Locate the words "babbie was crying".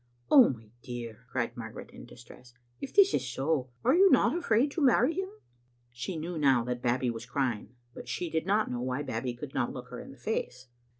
6.81-7.75